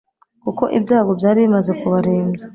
kuko 0.43 0.63
ibyago 0.77 1.11
byari 1.19 1.39
bimaze 1.45 1.71
kubarembya 1.79 2.43